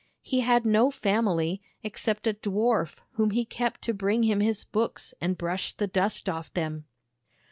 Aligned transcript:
He 0.23 0.39
had 0.39 0.65
no 0.65 0.89
family, 0.89 1.61
except 1.83 2.25
a 2.25 2.33
dwarf 2.33 3.01
whom 3.11 3.29
he 3.29 3.45
kept 3.45 3.83
to 3.83 3.93
bring 3.93 4.23
him 4.23 4.39
his 4.39 4.63
books 4.63 5.13
and 5.21 5.37
brush 5.37 5.73
the 5.73 5.85
dust 5.85 6.27
off 6.27 6.51
them. 6.55 6.85